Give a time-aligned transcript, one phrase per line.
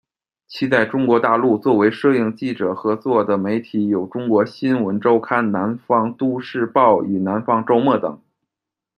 [0.47, 8.19] 其在中国大陆，作为摄影记者合作的媒体有中国新闻周刊、南方都市报与南方周末等。